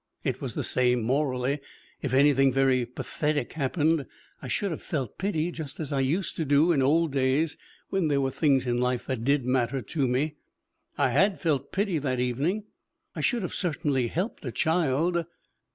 [0.23, 1.59] It was the same morally:
[2.01, 4.07] if anything very pathetic happened,
[4.41, 7.55] I should have felt pity just as I used to do in old days
[7.91, 10.37] when there were things in life that did matter to me.
[10.97, 12.63] I had felt pity that evening.
[13.15, 15.23] I should have certainly helped a child.